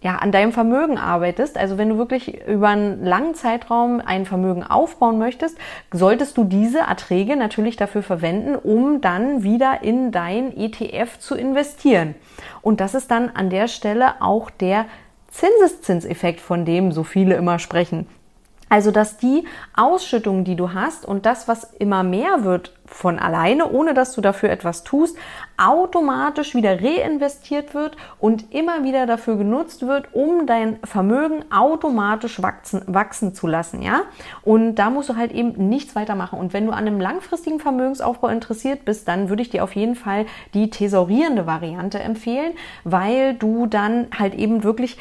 [0.00, 4.62] ja, an deinem Vermögen arbeitest, also wenn du wirklich über einen langen Zeitraum ein Vermögen
[4.62, 5.58] aufbauen möchtest,
[5.92, 12.14] solltest du diese Erträge natürlich dafür verwenden, um dann wieder in dein ETF zu investieren.
[12.62, 14.86] Und das ist dann an der Stelle auch der
[15.28, 18.06] Zinseszinseffekt, von dem so viele immer sprechen.
[18.68, 23.70] Also, dass die Ausschüttung, die du hast und das, was immer mehr wird von alleine,
[23.70, 25.16] ohne dass du dafür etwas tust,
[25.56, 32.82] automatisch wieder reinvestiert wird und immer wieder dafür genutzt wird, um dein Vermögen automatisch wachsen,
[32.86, 34.02] wachsen zu lassen, ja?
[34.42, 36.38] Und da musst du halt eben nichts weitermachen.
[36.38, 39.96] Und wenn du an einem langfristigen Vermögensaufbau interessiert bist, dann würde ich dir auf jeden
[39.96, 42.52] Fall die thesaurierende Variante empfehlen,
[42.84, 44.98] weil du dann halt eben wirklich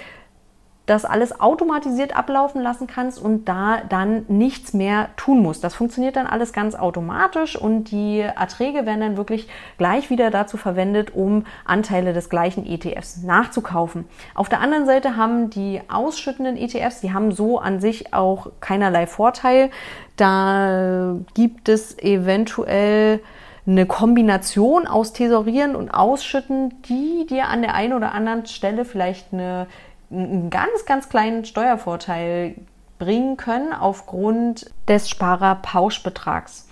[0.88, 5.63] das alles automatisiert ablaufen lassen kannst und da dann nichts mehr tun musst.
[5.63, 10.56] Das funktioniert dann alles ganz automatisch und die Erträge werden dann wirklich gleich wieder dazu
[10.56, 14.06] verwendet, um Anteile des gleichen ETFs nachzukaufen.
[14.34, 19.08] Auf der anderen Seite haben die ausschüttenden ETFs, die haben so an sich auch keinerlei
[19.08, 19.69] Vorteil.
[20.15, 23.19] Da gibt es eventuell
[23.67, 29.34] eine Kombination aus Tesorieren und Ausschütten, die dir an der einen oder anderen Stelle vielleicht
[29.34, 29.67] eine
[30.12, 32.56] einen ganz, ganz kleinen Steuervorteil
[33.00, 36.67] bringen können aufgrund des Sparerpauschbetrags.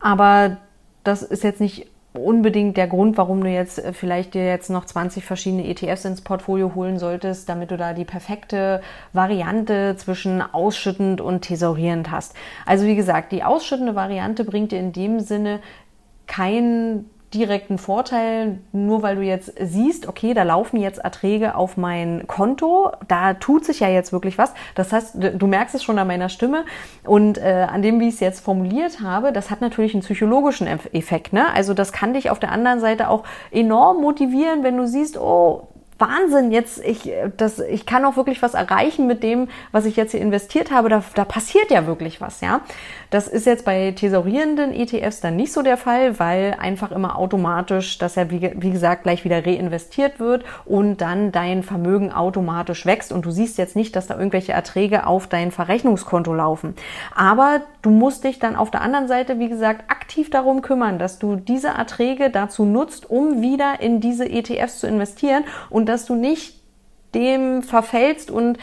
[0.00, 0.56] Aber
[1.04, 5.24] das ist jetzt nicht unbedingt der Grund, warum du jetzt vielleicht dir jetzt noch 20
[5.24, 8.80] verschiedene ETFs ins Portfolio holen solltest, damit du da die perfekte
[9.12, 12.34] Variante zwischen ausschüttend und thesaurierend hast.
[12.66, 15.60] Also wie gesagt, die ausschüttende Variante bringt dir in dem Sinne
[16.26, 22.26] kein direkten Vorteil, nur weil du jetzt siehst, okay, da laufen jetzt Erträge auf mein
[22.26, 24.52] Konto, da tut sich ja jetzt wirklich was.
[24.74, 26.64] Das heißt, du merkst es schon an meiner Stimme
[27.04, 30.66] und äh, an dem, wie ich es jetzt formuliert habe, das hat natürlich einen psychologischen
[30.66, 31.32] Effekt.
[31.32, 31.46] Ne?
[31.54, 35.68] Also das kann dich auf der anderen Seite auch enorm motivieren, wenn du siehst, oh,
[36.00, 40.12] Wahnsinn, jetzt ich, das, ich kann auch wirklich was erreichen mit dem, was ich jetzt
[40.12, 40.88] hier investiert habe.
[40.88, 42.62] Da, da passiert ja wirklich was, ja.
[43.10, 47.98] Das ist jetzt bei thesaurierenden ETFs dann nicht so der Fall, weil einfach immer automatisch,
[47.98, 53.10] dass er wie, wie gesagt gleich wieder reinvestiert wird und dann dein Vermögen automatisch wächst
[53.10, 56.74] und du siehst jetzt nicht, dass da irgendwelche Erträge auf dein Verrechnungskonto laufen.
[57.12, 61.18] Aber du musst dich dann auf der anderen Seite, wie gesagt, aktiv darum kümmern, dass
[61.18, 66.14] du diese Erträge dazu nutzt, um wieder in diese ETFs zu investieren und dass du
[66.14, 66.60] nicht
[67.16, 68.56] dem verfällst und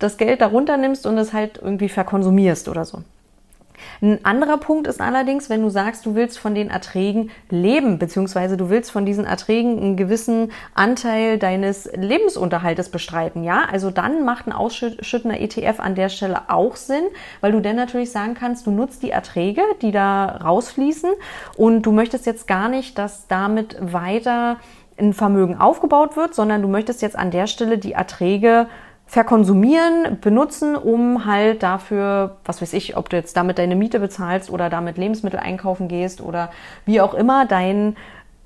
[0.00, 3.04] das Geld darunter nimmst und es halt irgendwie verkonsumierst oder so.
[4.00, 8.56] Ein anderer Punkt ist allerdings, wenn du sagst, du willst von den Erträgen leben, beziehungsweise
[8.56, 13.62] du willst von diesen Erträgen einen gewissen Anteil deines Lebensunterhaltes bestreiten, ja?
[13.70, 17.04] Also dann macht ein ausschüttender ETF an der Stelle auch Sinn,
[17.40, 21.10] weil du dann natürlich sagen kannst, du nutzt die Erträge, die da rausfließen
[21.56, 24.58] und du möchtest jetzt gar nicht, dass damit weiter
[24.98, 28.66] ein Vermögen aufgebaut wird, sondern du möchtest jetzt an der Stelle die Erträge
[29.12, 34.48] verkonsumieren, benutzen, um halt dafür, was weiß ich, ob du jetzt damit deine Miete bezahlst
[34.48, 36.50] oder damit Lebensmittel einkaufen gehst oder
[36.86, 37.94] wie auch immer dein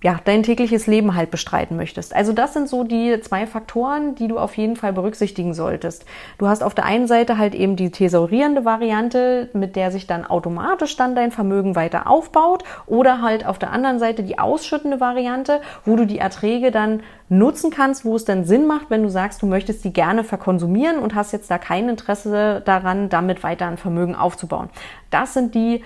[0.03, 2.15] ja, dein tägliches Leben halt bestreiten möchtest.
[2.15, 6.05] Also das sind so die zwei Faktoren, die du auf jeden Fall berücksichtigen solltest.
[6.37, 10.27] Du hast auf der einen Seite halt eben die thesaurierende Variante, mit der sich dann
[10.27, 15.63] automatisch dann dein Vermögen weiter aufbaut oder halt auf der anderen Seite die ausschüttende Variante,
[15.87, 19.41] wo du die Erträge dann nutzen kannst, wo es dann Sinn macht, wenn du sagst,
[19.41, 23.79] du möchtest die gerne verkonsumieren und hast jetzt da kein Interesse daran, damit weiter ein
[23.79, 24.69] Vermögen aufzubauen.
[25.11, 25.83] Das sind die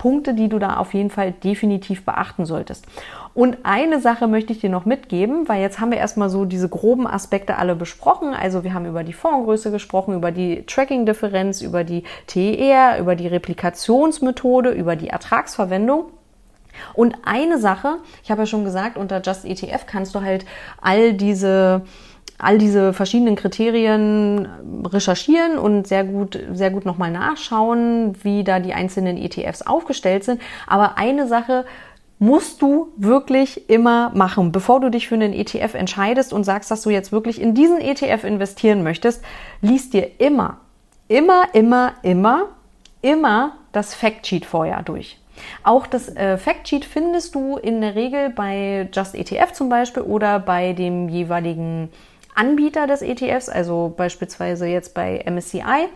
[0.00, 2.86] Punkte, die du da auf jeden Fall definitiv beachten solltest.
[3.32, 6.68] Und eine Sache möchte ich dir noch mitgeben, weil jetzt haben wir erstmal so diese
[6.68, 8.34] groben Aspekte alle besprochen.
[8.34, 13.28] Also wir haben über die Fondsgröße gesprochen, über die Tracking-Differenz, über die TER, über die
[13.28, 16.06] Replikationsmethode, über die Ertragsverwendung.
[16.94, 20.44] Und eine Sache, ich habe ja schon gesagt, unter Just ETF kannst du halt
[20.80, 21.82] all diese
[22.42, 24.48] all diese verschiedenen Kriterien
[24.86, 30.40] recherchieren und sehr gut, sehr gut nochmal nachschauen, wie da die einzelnen ETFs aufgestellt sind.
[30.66, 31.66] Aber eine Sache
[32.20, 36.82] musst du wirklich immer machen, bevor du dich für einen ETF entscheidest und sagst, dass
[36.82, 39.24] du jetzt wirklich in diesen ETF investieren möchtest,
[39.62, 40.58] liest dir immer,
[41.08, 42.48] immer, immer, immer,
[43.00, 45.18] immer das Factsheet vorher durch.
[45.62, 50.38] Auch das äh, Factsheet findest du in der Regel bei Just ETF zum Beispiel oder
[50.38, 51.88] bei dem jeweiligen
[52.34, 55.88] Anbieter des ETFs, also beispielsweise jetzt bei MSCI.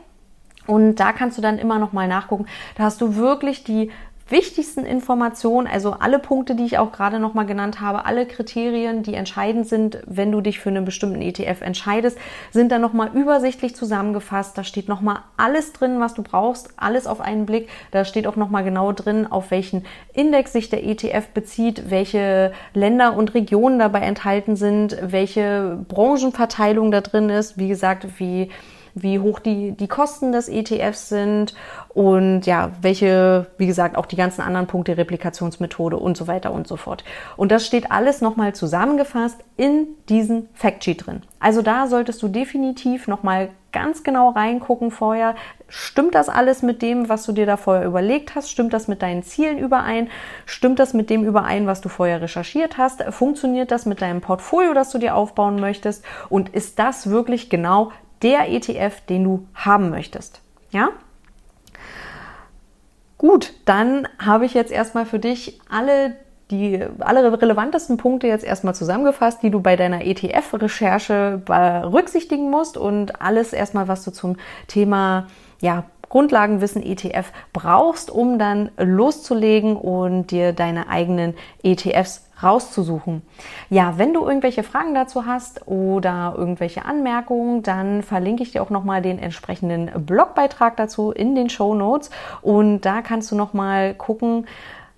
[0.66, 2.46] Und da kannst du dann immer noch mal nachgucken.
[2.76, 3.90] Da hast du wirklich die
[4.28, 9.14] wichtigsten Informationen, also alle Punkte, die ich auch gerade nochmal genannt habe, alle Kriterien, die
[9.14, 12.18] entscheidend sind, wenn du dich für einen bestimmten ETF entscheidest,
[12.50, 14.56] sind dann nochmal übersichtlich zusammengefasst.
[14.56, 17.68] Da steht nochmal alles drin, was du brauchst, alles auf einen Blick.
[17.90, 19.84] Da steht auch nochmal genau drin, auf welchen
[20.14, 27.02] Index sich der ETF bezieht, welche Länder und Regionen dabei enthalten sind, welche Branchenverteilung da
[27.02, 27.58] drin ist.
[27.58, 28.50] Wie gesagt, wie
[28.94, 31.54] wie hoch die, die Kosten des ETFs sind
[31.88, 36.66] und ja, welche, wie gesagt, auch die ganzen anderen Punkte, Replikationsmethode und so weiter und
[36.66, 37.04] so fort.
[37.36, 41.22] Und das steht alles nochmal zusammengefasst in diesem Factsheet drin.
[41.40, 45.34] Also da solltest du definitiv nochmal ganz genau reingucken vorher.
[45.68, 48.48] Stimmt das alles mit dem, was du dir da vorher überlegt hast?
[48.48, 50.08] Stimmt das mit deinen Zielen überein?
[50.46, 53.02] Stimmt das mit dem überein, was du vorher recherchiert hast?
[53.10, 56.04] Funktioniert das mit deinem Portfolio, das du dir aufbauen möchtest?
[56.28, 57.90] Und ist das wirklich genau
[58.22, 60.40] der ETF, den du haben möchtest.
[60.70, 60.90] Ja?
[63.18, 66.16] Gut, dann habe ich jetzt erstmal für dich alle
[66.50, 73.20] die alle relevantesten Punkte jetzt erstmal zusammengefasst, die du bei deiner ETF-Recherche berücksichtigen musst und
[73.20, 75.26] alles erstmal, was du zum Thema
[75.60, 83.22] ja, Grundlagenwissen ETF brauchst, um dann loszulegen und dir deine eigenen ETFs rauszusuchen.
[83.70, 88.70] Ja, wenn du irgendwelche Fragen dazu hast oder irgendwelche Anmerkungen, dann verlinke ich dir auch
[88.70, 92.10] nochmal den entsprechenden Blogbeitrag dazu in den Show Notes.
[92.42, 94.46] Und da kannst du nochmal gucken,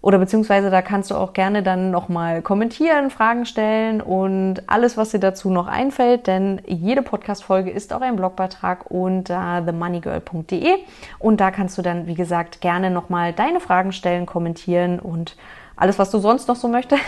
[0.06, 5.10] oder beziehungsweise da kannst du auch gerne dann nochmal kommentieren, Fragen stellen und alles, was
[5.10, 10.74] dir dazu noch einfällt, denn jede Podcast-Folge ist auch ein Blogbeitrag unter themoneygirl.de
[11.18, 15.34] und da kannst du dann, wie gesagt, gerne nochmal deine Fragen stellen, kommentieren und
[15.76, 17.02] alles, was du sonst noch so möchtest.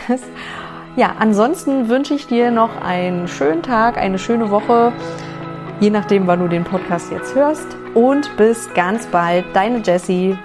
[0.97, 4.93] Ja, ansonsten wünsche ich dir noch einen schönen Tag, eine schöne Woche,
[5.79, 10.37] je nachdem, wann du den Podcast jetzt hörst und bis ganz bald, deine Jessie.